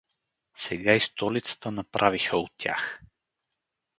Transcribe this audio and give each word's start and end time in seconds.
Сега 0.55 0.93
и 0.93 0.99
столицата 0.99 1.71
направиха 1.71 2.37
у 2.37 2.47
тях! 2.57 3.01